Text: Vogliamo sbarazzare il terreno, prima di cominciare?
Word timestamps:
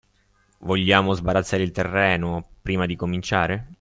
Vogliamo 0.61 1.13
sbarazzare 1.13 1.61
il 1.61 1.69
terreno, 1.69 2.43
prima 2.63 2.87
di 2.87 2.95
cominciare? 2.95 3.69